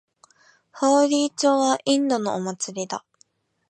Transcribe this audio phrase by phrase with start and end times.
[0.71, 3.05] ホーリー祭はインドのお祭りだ。